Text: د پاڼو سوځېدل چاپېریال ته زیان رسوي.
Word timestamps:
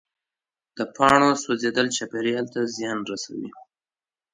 د 0.77 0.79
پاڼو 0.95 1.29
سوځېدل 1.43 1.87
چاپېریال 1.97 2.45
ته 2.53 2.59
زیان 2.75 2.99
رسوي. 3.09 3.49